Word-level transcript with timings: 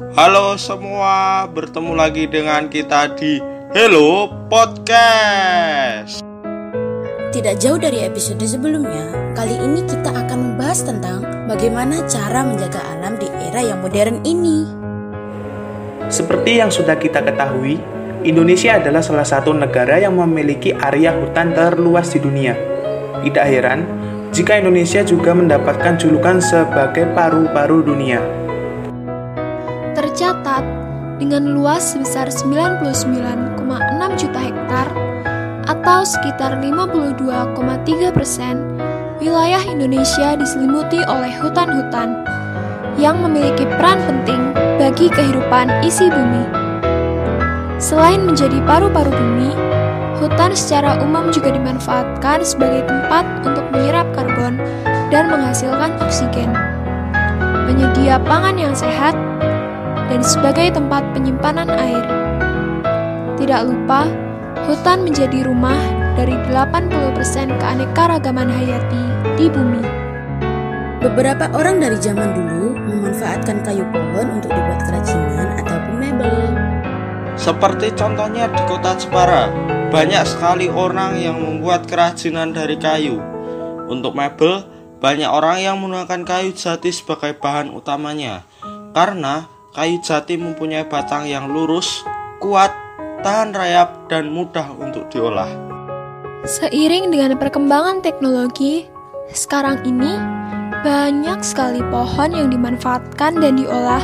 Halo 0.00 0.56
semua, 0.56 1.44
bertemu 1.52 1.92
lagi 1.92 2.24
dengan 2.24 2.72
kita 2.72 3.12
di 3.20 3.36
Hello 3.76 4.32
Podcast. 4.48 6.24
Tidak 7.28 7.60
jauh 7.60 7.76
dari 7.76 8.00
episode 8.08 8.40
sebelumnya, 8.48 9.12
kali 9.36 9.52
ini 9.60 9.84
kita 9.84 10.08
akan 10.08 10.56
membahas 10.56 10.88
tentang 10.88 11.20
bagaimana 11.44 12.00
cara 12.08 12.40
menjaga 12.40 12.80
alam 12.96 13.20
di 13.20 13.28
era 13.44 13.60
yang 13.60 13.84
modern 13.84 14.24
ini. 14.24 14.64
Seperti 16.08 16.64
yang 16.64 16.72
sudah 16.72 16.96
kita 16.96 17.20
ketahui, 17.20 17.76
Indonesia 18.24 18.80
adalah 18.80 19.04
salah 19.04 19.28
satu 19.28 19.52
negara 19.52 20.00
yang 20.00 20.16
memiliki 20.16 20.72
area 20.80 21.12
hutan 21.12 21.52
terluas 21.52 22.08
di 22.08 22.24
dunia. 22.24 22.56
Tidak 23.20 23.44
heran 23.44 23.84
jika 24.32 24.56
Indonesia 24.56 25.04
juga 25.04 25.36
mendapatkan 25.36 26.00
julukan 26.00 26.40
sebagai 26.40 27.04
paru-paru 27.12 27.84
dunia. 27.84 28.39
Tercatat, 30.10 30.66
dengan 31.22 31.54
luas 31.54 31.94
sebesar 31.94 32.26
99,6 32.34 33.62
juta 34.18 34.40
hektar 34.42 34.90
atau 35.70 36.02
sekitar 36.02 36.58
52,3 36.58 38.10
persen, 38.10 38.58
wilayah 39.22 39.62
Indonesia 39.62 40.34
diselimuti 40.34 40.98
oleh 41.06 41.30
hutan-hutan 41.38 42.26
yang 42.98 43.22
memiliki 43.22 43.62
peran 43.78 44.02
penting 44.02 44.50
bagi 44.82 45.06
kehidupan 45.14 45.70
isi 45.86 46.10
bumi. 46.10 46.42
Selain 47.78 48.26
menjadi 48.26 48.58
paru-paru 48.66 49.14
bumi, 49.14 49.54
hutan 50.18 50.58
secara 50.58 50.98
umum 51.06 51.30
juga 51.30 51.54
dimanfaatkan 51.54 52.42
sebagai 52.42 52.82
tempat 52.90 53.46
untuk 53.46 53.62
menyerap 53.70 54.10
karbon 54.18 54.58
dan 55.14 55.30
menghasilkan 55.30 55.94
oksigen, 56.02 56.50
penyedia 57.70 58.18
pangan 58.26 58.58
yang 58.58 58.74
sehat, 58.74 59.14
dan 60.10 60.20
sebagai 60.26 60.74
tempat 60.74 61.06
penyimpanan 61.14 61.70
air. 61.70 62.02
Tidak 63.38 63.62
lupa, 63.64 64.10
hutan 64.66 65.06
menjadi 65.06 65.46
rumah 65.46 65.78
dari 66.18 66.34
80% 66.50 67.56
keanekaragaman 67.56 68.50
hayati 68.50 69.04
di 69.38 69.46
bumi. 69.46 69.80
Beberapa 71.00 71.48
orang 71.56 71.80
dari 71.80 71.96
zaman 71.96 72.36
dulu 72.36 72.76
memanfaatkan 72.76 73.64
kayu 73.64 73.86
pohon 73.88 74.36
untuk 74.36 74.52
dibuat 74.52 74.84
kerajinan 74.84 75.48
ataupun 75.64 75.94
mebel. 75.96 76.36
Seperti 77.40 77.96
contohnya 77.96 78.52
di 78.52 78.60
kota 78.68 78.92
Jepara, 79.00 79.48
banyak 79.88 80.28
sekali 80.28 80.68
orang 80.68 81.16
yang 81.16 81.40
membuat 81.40 81.88
kerajinan 81.88 82.52
dari 82.52 82.76
kayu. 82.76 83.16
Untuk 83.88 84.12
mebel, 84.12 84.68
banyak 85.00 85.30
orang 85.32 85.64
yang 85.64 85.80
menggunakan 85.80 86.28
kayu 86.28 86.52
jati 86.52 86.92
sebagai 86.92 87.32
bahan 87.40 87.72
utamanya. 87.72 88.44
Karena 88.92 89.48
kayu 89.70 90.02
jati 90.02 90.34
mempunyai 90.34 90.82
batang 90.82 91.30
yang 91.30 91.46
lurus, 91.46 92.02
kuat, 92.42 92.74
tahan 93.22 93.54
rayap, 93.54 94.10
dan 94.10 94.26
mudah 94.34 94.66
untuk 94.74 95.06
diolah. 95.14 95.46
Seiring 96.42 97.14
dengan 97.14 97.38
perkembangan 97.38 98.02
teknologi, 98.02 98.90
sekarang 99.30 99.78
ini 99.86 100.18
banyak 100.82 101.38
sekali 101.46 101.84
pohon 101.92 102.34
yang 102.34 102.48
dimanfaatkan 102.50 103.38
dan 103.38 103.60
diolah 103.60 104.02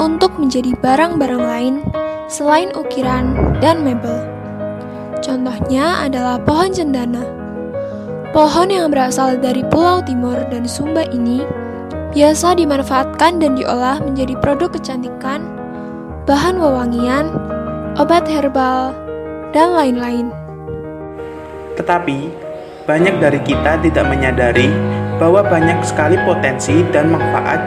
untuk 0.00 0.32
menjadi 0.40 0.72
barang-barang 0.80 1.42
lain 1.42 1.74
selain 2.32 2.72
ukiran 2.72 3.36
dan 3.60 3.84
mebel. 3.84 4.16
Contohnya 5.20 6.08
adalah 6.08 6.40
pohon 6.40 6.72
cendana. 6.72 7.20
Pohon 8.32 8.72
yang 8.72 8.88
berasal 8.88 9.36
dari 9.36 9.60
Pulau 9.68 10.00
Timur 10.00 10.40
dan 10.48 10.64
Sumba 10.64 11.04
ini 11.12 11.44
biasa 12.12 12.60
dimanfaatkan 12.60 13.40
dan 13.40 13.56
diolah 13.56 13.96
menjadi 14.04 14.36
produk 14.36 14.68
kecantikan, 14.68 15.48
bahan 16.28 16.60
wewangian, 16.60 17.32
obat 17.96 18.28
herbal, 18.28 18.92
dan 19.56 19.72
lain-lain. 19.72 20.28
Tetapi, 21.80 22.28
banyak 22.84 23.16
dari 23.16 23.40
kita 23.40 23.80
tidak 23.80 24.04
menyadari 24.12 24.68
bahwa 25.16 25.40
banyak 25.40 25.80
sekali 25.80 26.20
potensi 26.28 26.84
dan 26.92 27.16
manfaat 27.16 27.64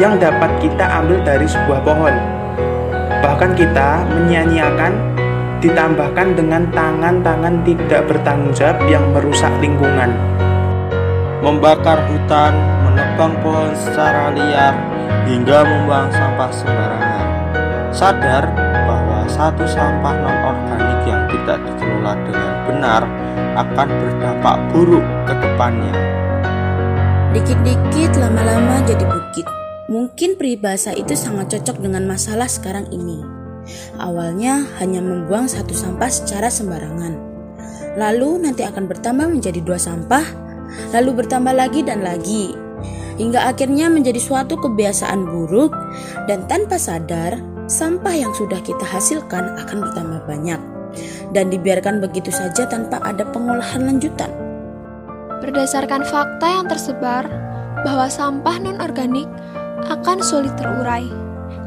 yang 0.00 0.16
dapat 0.16 0.48
kita 0.64 1.04
ambil 1.04 1.20
dari 1.20 1.44
sebuah 1.44 1.84
pohon. 1.84 2.16
Bahkan 3.20 3.52
kita 3.52 4.08
menyia-nyiakan 4.08 4.92
ditambahkan 5.60 6.28
dengan 6.32 6.64
tangan-tangan 6.72 7.60
tidak 7.68 8.08
bertanggung 8.08 8.52
jawab 8.56 8.80
yang 8.88 9.04
merusak 9.12 9.52
lingkungan. 9.60 10.12
Membakar 11.44 12.00
hutan, 12.08 12.56
menebang 13.14 13.46
pohon 13.46 13.70
secara 13.78 14.34
liar, 14.34 14.74
hingga 15.22 15.62
membuang 15.62 16.10
sampah 16.10 16.50
sembarangan. 16.50 17.26
Sadar 17.94 18.42
bahwa 18.90 19.22
satu 19.30 19.62
sampah 19.70 20.18
non-organik 20.18 20.98
yang 21.06 21.22
tidak 21.30 21.62
dikelola 21.62 22.18
dengan 22.26 22.52
benar 22.66 23.02
akan 23.54 23.88
berdampak 24.02 24.56
buruk 24.74 25.06
ke 25.30 25.34
depannya. 25.38 25.94
Dikit-dikit 27.30 28.18
lama-lama 28.18 28.82
jadi 28.82 29.06
bukit. 29.06 29.46
Mungkin 29.86 30.34
peribahasa 30.34 30.90
itu 30.98 31.14
sangat 31.14 31.54
cocok 31.54 31.86
dengan 31.86 32.10
masalah 32.10 32.50
sekarang 32.50 32.90
ini. 32.90 33.22
Awalnya 34.02 34.66
hanya 34.82 34.98
membuang 34.98 35.46
satu 35.46 35.70
sampah 35.70 36.10
secara 36.10 36.50
sembarangan. 36.50 37.14
Lalu 37.94 38.42
nanti 38.42 38.66
akan 38.66 38.90
bertambah 38.90 39.30
menjadi 39.30 39.62
dua 39.62 39.78
sampah, 39.78 40.26
lalu 40.90 41.22
bertambah 41.22 41.54
lagi 41.54 41.86
dan 41.86 42.02
lagi. 42.02 42.63
Hingga 43.14 43.54
akhirnya 43.54 43.86
menjadi 43.86 44.18
suatu 44.18 44.58
kebiasaan 44.58 45.22
buruk 45.22 45.70
dan 46.26 46.46
tanpa 46.50 46.78
sadar 46.80 47.38
sampah 47.70 48.12
yang 48.12 48.32
sudah 48.34 48.58
kita 48.60 48.82
hasilkan 48.82 49.56
akan 49.64 49.76
bertambah 49.86 50.20
banyak 50.26 50.60
dan 51.34 51.50
dibiarkan 51.50 51.98
begitu 51.98 52.30
saja 52.30 52.66
tanpa 52.66 53.02
ada 53.02 53.26
pengolahan 53.34 53.86
lanjutan. 53.86 54.30
Berdasarkan 55.42 56.06
fakta 56.06 56.46
yang 56.48 56.66
tersebar 56.70 57.26
bahwa 57.84 58.08
sampah 58.08 58.56
non-organik 58.62 59.28
akan 59.90 60.24
sulit 60.24 60.54
terurai, 60.56 61.04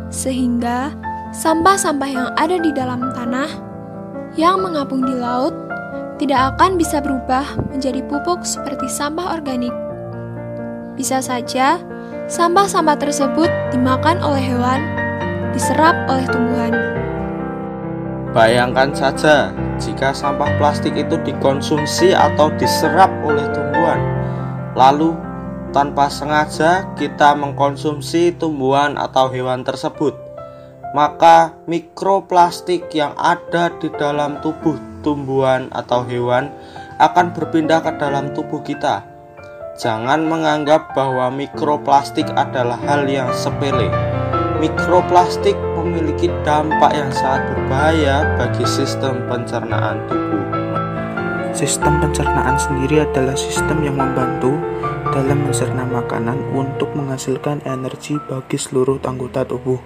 sehingga 0.09 0.95
sampah-sampah 1.35 2.09
yang 2.09 2.27
ada 2.39 2.57
di 2.57 2.71
dalam 2.73 3.13
tanah 3.13 3.51
yang 4.33 4.63
mengapung 4.63 5.05
di 5.05 5.13
laut 5.13 5.53
tidak 6.17 6.57
akan 6.57 6.81
bisa 6.81 6.97
berubah 6.97 7.45
menjadi 7.69 8.01
pupuk 8.09 8.41
seperti 8.41 8.89
sampah 8.89 9.37
organik. 9.37 9.86
Bisa 10.97 11.21
saja 11.21 11.77
sampah-sampah 12.25 12.97
tersebut 12.97 13.45
dimakan 13.69 14.17
oleh 14.17 14.49
hewan, 14.49 14.81
diserap 15.53 15.93
oleh 16.09 16.25
tumbuhan. 16.25 16.73
Bayangkan 18.33 18.89
saja 18.97 19.53
jika 19.77 20.09
sampah 20.09 20.49
plastik 20.57 20.97
itu 20.97 21.21
dikonsumsi 21.21 22.17
atau 22.17 22.49
diserap 22.57 23.13
oleh 23.21 23.45
tumbuhan, 23.53 24.01
lalu 24.73 25.13
tanpa 25.69 26.09
sengaja 26.09 26.89
kita 26.97 27.37
mengkonsumsi 27.37 28.33
tumbuhan 28.33 28.97
atau 28.97 29.29
hewan 29.29 29.61
tersebut, 29.61 30.17
maka 30.97 31.53
mikroplastik 31.69 32.89
yang 32.89 33.13
ada 33.21 33.69
di 33.77 33.93
dalam 34.01 34.41
tubuh 34.41 34.81
tumbuhan 35.05 35.69
atau 35.77 36.01
hewan 36.09 36.49
akan 36.97 37.37
berpindah 37.37 37.85
ke 37.85 38.01
dalam 38.01 38.33
tubuh 38.33 38.65
kita. 38.65 39.16
Jangan 39.77 40.25
menganggap 40.25 40.97
bahwa 40.97 41.29
mikroplastik 41.29 42.25
adalah 42.33 42.81
hal 42.81 43.05
yang 43.05 43.29
sepele. 43.29 43.93
Mikroplastik 44.57 45.53
memiliki 45.77 46.33
dampak 46.41 46.97
yang 46.97 47.13
sangat 47.13 47.53
berbahaya 47.53 48.25
bagi 48.41 48.65
sistem 48.65 49.21
pencernaan 49.29 50.01
tubuh. 50.09 50.45
Sistem 51.53 52.01
pencernaan 52.01 52.57
sendiri 52.57 53.05
adalah 53.05 53.37
sistem 53.37 53.85
yang 53.85 54.01
membantu 54.01 54.57
dalam 55.13 55.45
mencerna 55.45 55.85
makanan 55.85 56.41
untuk 56.57 56.97
menghasilkan 56.97 57.61
energi 57.69 58.17
bagi 58.25 58.57
seluruh 58.57 58.97
anggota 59.05 59.45
tubuh. 59.45 59.77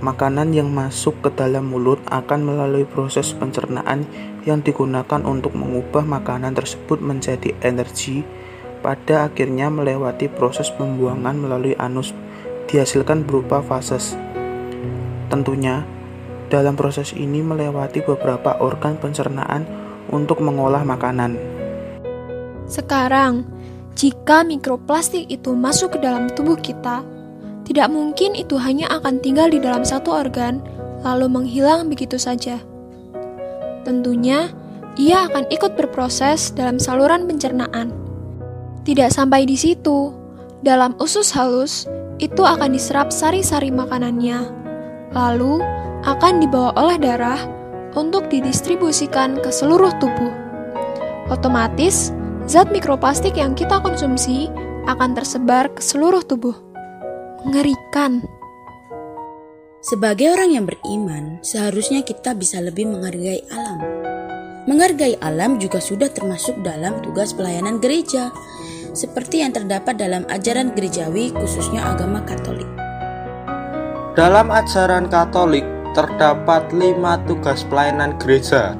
Makanan 0.00 0.56
yang 0.56 0.72
masuk 0.72 1.20
ke 1.20 1.28
dalam 1.28 1.68
mulut 1.68 2.00
akan 2.08 2.40
melalui 2.40 2.88
proses 2.88 3.36
pencernaan 3.36 4.08
yang 4.48 4.64
digunakan 4.64 5.20
untuk 5.28 5.52
mengubah 5.52 6.04
makanan 6.08 6.56
tersebut 6.56 7.00
menjadi 7.00 7.52
energi, 7.64 8.24
pada 8.84 9.32
akhirnya 9.32 9.72
melewati 9.72 10.28
proses 10.28 10.68
pembuangan 10.68 11.40
melalui 11.40 11.72
anus, 11.80 12.12
dihasilkan 12.68 13.24
berupa 13.24 13.64
fases. 13.64 14.12
Tentunya, 15.32 15.88
dalam 16.52 16.76
proses 16.76 17.16
ini 17.16 17.40
melewati 17.40 18.04
beberapa 18.04 18.60
organ 18.60 19.00
pencernaan 19.00 19.64
untuk 20.12 20.44
mengolah 20.44 20.84
makanan. 20.84 21.40
Sekarang, 22.68 23.48
jika 23.96 24.44
mikroplastik 24.44 25.32
itu 25.32 25.56
masuk 25.56 25.96
ke 25.96 25.98
dalam 26.04 26.28
tubuh 26.28 26.60
kita, 26.60 27.00
tidak 27.64 27.88
mungkin 27.88 28.36
itu 28.36 28.60
hanya 28.60 28.92
akan 28.92 29.24
tinggal 29.24 29.48
di 29.48 29.56
dalam 29.64 29.80
satu 29.80 30.12
organ, 30.12 30.60
lalu 31.00 31.32
menghilang 31.32 31.88
begitu 31.88 32.20
saja. 32.20 32.60
Tentunya, 33.88 34.52
ia 35.00 35.24
akan 35.24 35.48
ikut 35.48 35.72
berproses 35.72 36.52
dalam 36.52 36.76
saluran 36.76 37.24
pencernaan. 37.24 38.03
Tidak 38.84 39.08
sampai 39.08 39.48
di 39.48 39.56
situ, 39.56 40.12
dalam 40.60 40.92
usus 41.00 41.32
halus 41.32 41.88
itu 42.20 42.44
akan 42.44 42.72
diserap 42.72 43.08
sari-sari 43.10 43.72
makanannya 43.72 44.64
lalu 45.14 45.62
akan 46.04 46.42
dibawa 46.42 46.74
oleh 46.76 46.98
darah 46.98 47.40
untuk 47.94 48.26
didistribusikan 48.28 49.38
ke 49.40 49.48
seluruh 49.48 49.94
tubuh. 50.02 50.34
Otomatis, 51.30 52.12
zat 52.44 52.68
mikroplastik 52.74 53.38
yang 53.38 53.56
kita 53.56 53.80
konsumsi 53.80 54.50
akan 54.84 55.16
tersebar 55.16 55.72
ke 55.72 55.80
seluruh 55.80 56.20
tubuh. 56.20 56.52
Mengerikan. 57.46 58.20
Sebagai 59.80 60.32
orang 60.32 60.50
yang 60.52 60.64
beriman, 60.68 61.40
seharusnya 61.40 62.04
kita 62.04 62.36
bisa 62.36 62.60
lebih 62.60 62.88
menghargai 62.88 63.40
alam. 63.52 63.78
Menghargai 64.64 65.20
alam 65.20 65.60
juga 65.60 65.76
sudah 65.76 66.08
termasuk 66.08 66.56
dalam 66.64 67.04
tugas 67.04 67.36
pelayanan 67.36 67.84
gereja, 67.84 68.32
seperti 68.94 69.42
yang 69.42 69.50
terdapat 69.50 69.98
dalam 69.98 70.22
ajaran 70.30 70.70
gerejawi, 70.72 71.34
khususnya 71.34 71.82
agama 71.82 72.22
Katolik. 72.22 72.66
Dalam 74.14 74.48
ajaran 74.54 75.10
Katolik 75.10 75.66
terdapat 75.92 76.70
lima 76.70 77.18
tugas 77.26 77.66
pelayanan 77.66 78.14
gereja, 78.22 78.78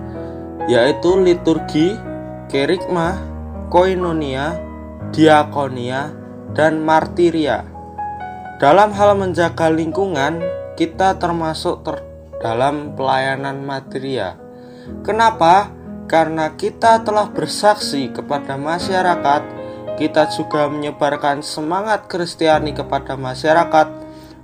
yaitu 0.71 1.19
liturgi, 1.19 1.99
kerigma, 2.47 3.19
koinonia, 3.75 4.59
diakonia, 5.11 6.15
dan 6.55 6.79
martiria. 6.83 7.67
Dalam 8.63 8.95
hal 8.95 9.19
menjaga 9.19 9.67
lingkungan, 9.67 10.39
kita 10.79 11.19
termasuk 11.19 11.83
ter 11.83 11.99
dalam 12.39 12.95
pelayanan 12.95 13.63
materia. 13.67 14.39
Kenapa? 15.03 15.73
Karena 16.07 16.53
kita 16.55 17.01
telah 17.03 17.33
bersaksi 17.33 18.13
kepada 18.13 18.55
masyarakat, 18.61 19.43
kita 19.95 20.27
juga 20.35 20.67
menyebarkan 20.67 21.41
semangat 21.41 22.11
Kristiani 22.11 22.75
kepada 22.75 23.15
masyarakat 23.15 23.87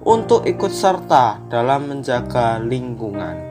untuk 0.06 0.46
ikut 0.46 0.70
serta 0.70 1.42
dalam 1.50 1.90
menjaga 1.90 2.62
lingkungan. 2.62 3.50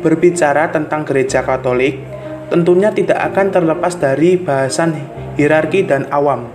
Berbicara 0.00 0.72
tentang 0.72 1.04
gereja 1.04 1.44
Katolik, 1.44 2.00
tentunya 2.48 2.88
tidak 2.90 3.20
akan 3.32 3.46
terlepas 3.52 3.94
dari 4.00 4.40
bahasan 4.40 4.96
hierarki 5.36 5.84
dan 5.84 6.08
awam. 6.08 6.48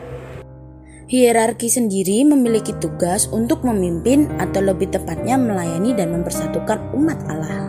Hierarki 1.12 1.68
sendiri 1.68 2.24
memiliki 2.24 2.72
tugas 2.80 3.28
untuk 3.36 3.68
memimpin 3.68 4.32
atau 4.40 4.64
lebih 4.64 4.96
tepatnya 4.96 5.36
melayani 5.36 5.92
dan 5.92 6.16
mempersatukan 6.16 6.80
umat 6.96 7.20
Allah. 7.28 7.68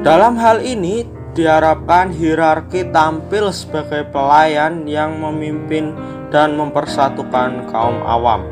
Dalam 0.00 0.40
hal 0.40 0.64
ini 0.64 1.04
diharapkan 1.36 2.10
hierarki 2.16 2.88
tampil 2.88 3.52
sebagai 3.52 4.08
pelayan 4.08 4.88
yang 4.88 5.20
memimpin 5.20 5.92
dan 6.32 6.56
mempersatukan 6.56 7.68
kaum 7.68 8.00
awam, 8.08 8.42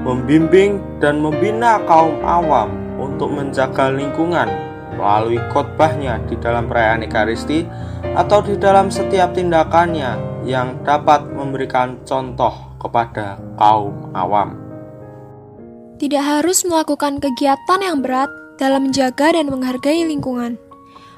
membimbing 0.00 0.80
dan 0.98 1.20
membina 1.20 1.78
kaum 1.84 2.16
awam 2.24 2.72
untuk 2.96 3.28
menjaga 3.28 3.92
lingkungan 3.92 4.48
melalui 4.96 5.36
khotbahnya 5.52 6.24
di 6.24 6.40
dalam 6.40 6.66
perayaan 6.66 7.04
Ekaristi 7.04 7.68
atau 8.16 8.40
di 8.40 8.56
dalam 8.56 8.88
setiap 8.88 9.36
tindakannya 9.36 10.42
yang 10.48 10.80
dapat 10.82 11.28
memberikan 11.36 12.00
contoh 12.08 12.74
kepada 12.80 13.36
kaum 13.60 13.92
awam. 14.16 14.56
Tidak 16.00 16.20
harus 16.20 16.64
melakukan 16.64 17.20
kegiatan 17.20 17.80
yang 17.80 18.00
berat 18.00 18.28
dalam 18.56 18.88
menjaga 18.88 19.36
dan 19.36 19.48
menghargai 19.52 20.04
lingkungan. 20.04 20.65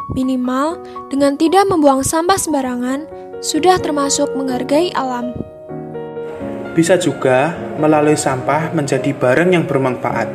Minimal 0.09 0.81
dengan 1.13 1.37
tidak 1.37 1.69
membuang 1.69 2.01
sampah 2.01 2.41
sembarangan 2.41 3.05
sudah 3.45 3.77
termasuk 3.77 4.33
menghargai 4.33 4.89
alam. 4.97 5.37
Bisa 6.73 6.97
juga 6.97 7.53
melalui 7.77 8.17
sampah 8.17 8.73
menjadi 8.73 9.13
barang 9.13 9.53
yang 9.53 9.69
bermanfaat. 9.69 10.33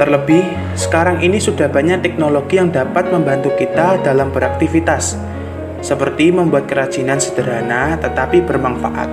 Terlebih, 0.00 0.40
sekarang 0.72 1.20
ini 1.20 1.36
sudah 1.36 1.68
banyak 1.68 2.00
teknologi 2.00 2.56
yang 2.56 2.72
dapat 2.72 3.12
membantu 3.12 3.52
kita 3.60 4.00
dalam 4.00 4.32
beraktivitas, 4.32 5.20
seperti 5.84 6.32
membuat 6.32 6.64
kerajinan 6.64 7.20
sederhana 7.20 8.00
tetapi 8.00 8.40
bermanfaat. 8.40 9.10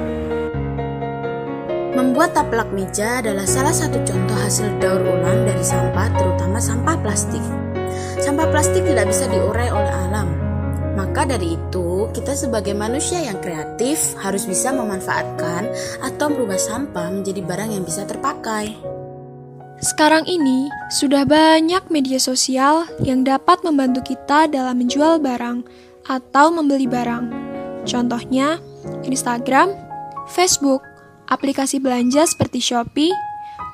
Membuat 2.00 2.32
taplak 2.32 2.72
meja 2.72 3.20
adalah 3.20 3.44
salah 3.44 3.76
satu 3.76 4.00
contoh 4.08 4.40
hasil 4.40 4.72
daur 4.80 5.04
ulang 5.04 5.44
dari 5.44 5.66
sampah, 5.68 6.08
terutama 6.16 6.64
sampah 6.64 6.96
plastik. 7.04 7.69
Sampah 8.20 8.48
plastik 8.52 8.84
tidak 8.84 9.08
bisa 9.10 9.26
diurai 9.32 9.72
oleh 9.72 9.94
alam. 10.08 10.30
Maka 11.00 11.24
dari 11.24 11.56
itu, 11.56 12.12
kita 12.12 12.36
sebagai 12.36 12.76
manusia 12.76 13.24
yang 13.24 13.40
kreatif 13.40 14.20
harus 14.20 14.44
bisa 14.44 14.76
memanfaatkan 14.76 15.72
atau 16.04 16.28
merubah 16.28 16.60
sampah 16.60 17.08
menjadi 17.08 17.40
barang 17.40 17.72
yang 17.72 17.84
bisa 17.88 18.04
terpakai. 18.04 18.76
Sekarang 19.80 20.28
ini, 20.28 20.68
sudah 20.92 21.24
banyak 21.24 21.88
media 21.88 22.20
sosial 22.20 22.84
yang 23.00 23.24
dapat 23.24 23.64
membantu 23.64 24.12
kita 24.12 24.52
dalam 24.52 24.76
menjual 24.84 25.24
barang, 25.24 25.64
atau 26.10 26.50
membeli 26.50 26.90
barang. 26.90 27.30
Contohnya, 27.86 28.58
Instagram, 29.06 29.72
Facebook, 30.28 30.82
aplikasi 31.30 31.78
belanja 31.78 32.26
seperti 32.26 32.60
Shopee, 32.60 33.14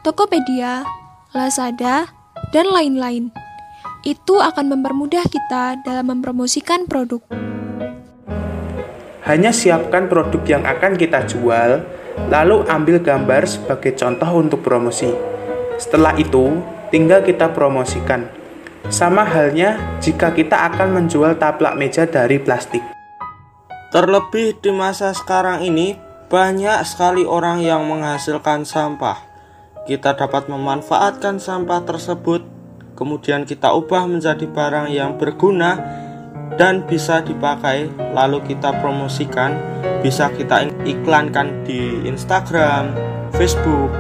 Tokopedia, 0.04 0.84
Lazada, 1.32 2.12
dan 2.52 2.68
lain-lain. 2.70 3.45
Itu 4.06 4.38
akan 4.38 4.70
mempermudah 4.70 5.26
kita 5.26 5.82
dalam 5.82 6.14
mempromosikan 6.14 6.86
produk. 6.86 7.26
Hanya 9.26 9.50
siapkan 9.50 10.06
produk 10.06 10.46
yang 10.46 10.62
akan 10.62 10.94
kita 10.94 11.26
jual, 11.26 11.82
lalu 12.30 12.62
ambil 12.70 13.02
gambar 13.02 13.50
sebagai 13.50 13.98
contoh 13.98 14.30
untuk 14.38 14.62
promosi. 14.62 15.10
Setelah 15.82 16.14
itu, 16.22 16.62
tinggal 16.94 17.26
kita 17.26 17.50
promosikan. 17.50 18.30
Sama 18.94 19.26
halnya 19.26 19.98
jika 19.98 20.30
kita 20.38 20.70
akan 20.70 21.02
menjual 21.02 21.42
taplak 21.42 21.74
meja 21.74 22.06
dari 22.06 22.38
plastik. 22.38 22.86
Terlebih 23.90 24.62
di 24.62 24.70
masa 24.70 25.18
sekarang 25.18 25.66
ini, 25.66 25.98
banyak 26.30 26.86
sekali 26.86 27.26
orang 27.26 27.66
yang 27.66 27.82
menghasilkan 27.90 28.70
sampah. 28.70 29.18
Kita 29.90 30.14
dapat 30.14 30.46
memanfaatkan 30.46 31.42
sampah 31.42 31.82
tersebut, 31.82 32.55
kemudian 32.96 33.44
kita 33.44 33.76
ubah 33.76 34.08
menjadi 34.08 34.48
barang 34.48 34.88
yang 34.90 35.20
berguna 35.20 35.78
dan 36.56 36.88
bisa 36.88 37.20
dipakai, 37.20 37.92
lalu 38.16 38.40
kita 38.48 38.72
promosikan, 38.80 39.60
bisa 40.00 40.32
kita 40.32 40.64
iklankan 40.88 41.68
di 41.68 42.08
Instagram, 42.08 42.96
Facebook. 43.36 43.92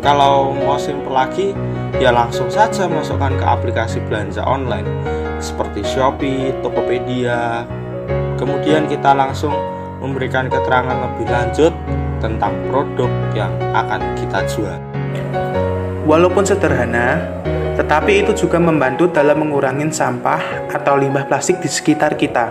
Kalau 0.00 0.56
mau 0.56 0.80
simpel 0.80 1.12
lagi, 1.12 1.52
ya 2.00 2.08
langsung 2.08 2.48
saja 2.48 2.88
masukkan 2.88 3.36
ke 3.36 3.44
aplikasi 3.44 4.00
belanja 4.08 4.40
online 4.40 4.88
seperti 5.38 5.84
Shopee, 5.84 6.56
Tokopedia. 6.64 7.68
Kemudian 8.40 8.88
kita 8.88 9.12
langsung 9.12 9.52
memberikan 9.98 10.46
keterangan 10.46 10.94
lebih 10.94 11.26
lanjut 11.28 11.74
tentang 12.22 12.54
produk 12.70 13.10
yang 13.34 13.50
akan 13.74 14.00
kita 14.18 14.46
jual. 14.46 14.78
Walaupun 16.08 16.46
sederhana, 16.46 17.20
tetapi 17.78 18.26
itu 18.26 18.34
juga 18.34 18.58
membantu 18.58 19.06
dalam 19.06 19.38
mengurangi 19.38 19.86
sampah 19.94 20.66
atau 20.74 20.98
limbah 20.98 21.30
plastik 21.30 21.62
di 21.62 21.70
sekitar 21.70 22.18
kita. 22.18 22.50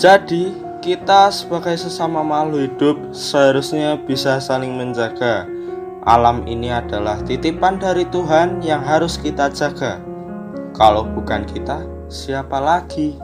Jadi, 0.00 0.56
kita 0.80 1.28
sebagai 1.28 1.76
sesama 1.76 2.24
makhluk 2.24 2.64
hidup 2.64 2.96
seharusnya 3.12 4.00
bisa 4.00 4.40
saling 4.40 4.72
menjaga 4.72 5.44
Alam 6.04 6.44
ini 6.44 6.68
adalah 6.68 7.20
titipan 7.24 7.80
dari 7.80 8.04
Tuhan 8.08 8.60
yang 8.60 8.84
harus 8.84 9.16
kita 9.16 9.48
jaga. 9.48 9.96
Kalau 10.76 11.08
bukan 11.08 11.48
kita, 11.48 11.80
siapa 12.12 12.60
lagi? 12.60 13.16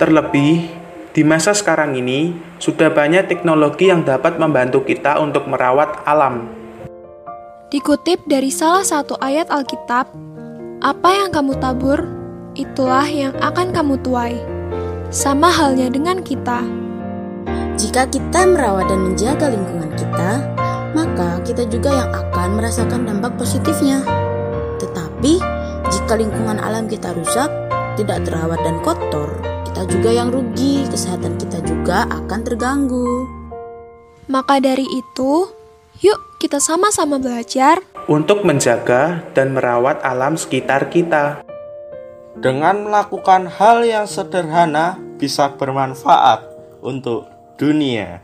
Terlebih, 0.00 0.72
di 1.12 1.20
masa 1.20 1.52
sekarang 1.52 1.92
ini 2.00 2.32
sudah 2.56 2.88
banyak 2.88 3.28
teknologi 3.28 3.92
yang 3.92 4.08
dapat 4.08 4.40
membantu 4.40 4.88
kita 4.88 5.20
untuk 5.20 5.44
merawat 5.52 6.00
alam. 6.08 6.61
Dikutip 7.72 8.28
dari 8.28 8.52
salah 8.52 8.84
satu 8.84 9.16
ayat 9.16 9.48
Alkitab, 9.48 10.12
"Apa 10.84 11.08
yang 11.08 11.32
kamu 11.32 11.56
tabur, 11.56 12.04
itulah 12.52 13.08
yang 13.08 13.32
akan 13.40 13.72
kamu 13.72 13.96
tuai." 14.04 14.36
Sama 15.08 15.48
halnya 15.48 15.88
dengan 15.88 16.20
kita. 16.20 16.60
Jika 17.80 18.12
kita 18.12 18.44
merawat 18.44 18.92
dan 18.92 19.08
menjaga 19.08 19.48
lingkungan 19.48 19.88
kita, 19.96 20.44
maka 20.92 21.40
kita 21.48 21.64
juga 21.64 21.96
yang 21.96 22.12
akan 22.12 22.60
merasakan 22.60 23.08
dampak 23.08 23.40
positifnya. 23.40 24.04
Tetapi, 24.76 25.40
jika 25.88 26.12
lingkungan 26.20 26.60
alam 26.60 26.84
kita 26.84 27.16
rusak, 27.16 27.48
tidak 27.96 28.20
terawat 28.28 28.60
dan 28.68 28.84
kotor, 28.84 29.32
kita 29.64 29.88
juga 29.88 30.12
yang 30.12 30.28
rugi, 30.28 30.84
kesehatan 30.92 31.40
kita 31.40 31.64
juga 31.64 32.04
akan 32.04 32.40
terganggu. 32.44 33.24
Maka 34.28 34.60
dari 34.60 34.84
itu, 34.84 35.61
yuk 36.02 36.18
kita 36.42 36.58
sama-sama 36.58 37.22
belajar 37.22 37.78
untuk 38.10 38.42
menjaga 38.42 39.22
dan 39.38 39.54
merawat 39.54 40.02
alam 40.02 40.34
sekitar 40.34 40.90
kita. 40.90 41.46
Dengan 42.32 42.88
melakukan 42.88 43.46
hal 43.46 43.86
yang 43.86 44.10
sederhana 44.10 44.98
bisa 45.20 45.54
bermanfaat 45.54 46.42
untuk 46.82 47.30
dunia. 47.54 48.18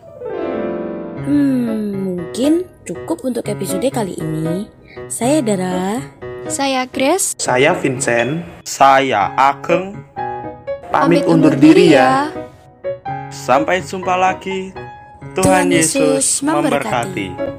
Hmm, 1.22 2.18
mungkin 2.18 2.66
cukup 2.82 3.22
untuk 3.22 3.46
episode 3.46 3.86
kali 3.94 4.18
ini. 4.18 4.66
Saya 5.06 5.38
Dara. 5.38 6.02
Saya 6.50 6.88
Grace. 6.88 7.38
Saya 7.38 7.76
Vincent. 7.78 8.42
Saya 8.66 9.30
Ageng. 9.38 9.94
Pamit, 10.88 11.28
undur 11.28 11.52
diri 11.54 11.92
ya. 11.94 12.32
Sampai 13.28 13.84
jumpa 13.84 14.16
lagi. 14.16 14.72
Tuhan 15.36 15.44
Tuhan 15.44 15.66
Yesus 15.68 15.94
Yesus 15.94 16.26
memberkati. 16.42 17.28
memberkati. 17.28 17.57